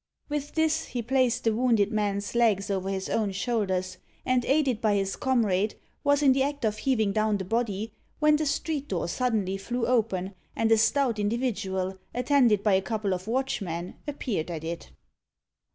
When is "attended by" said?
12.15-12.73